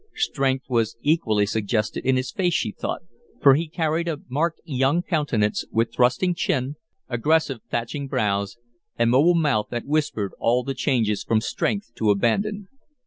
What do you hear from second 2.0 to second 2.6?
in his face,